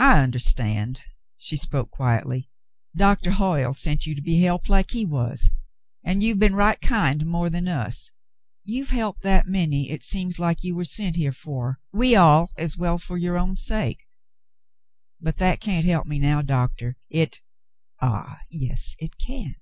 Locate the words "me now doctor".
16.08-16.96